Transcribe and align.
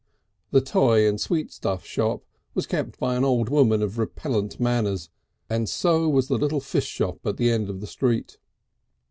The 0.49 0.61
toy 0.61 1.07
and 1.07 1.21
sweetstuff 1.21 1.85
shop 1.85 2.23
was 2.55 2.65
kept 2.65 2.97
by 2.97 3.15
an 3.15 3.23
old 3.23 3.49
woman 3.49 3.83
of 3.83 3.99
repellent 3.99 4.59
manners, 4.59 5.11
and 5.47 5.69
so 5.69 6.09
was 6.09 6.27
the 6.27 6.39
little 6.39 6.59
fish 6.59 6.87
shop 6.87 7.19
at 7.23 7.37
the 7.37 7.51
end 7.51 7.69
of 7.69 7.81
the 7.81 7.85
street. 7.85 8.39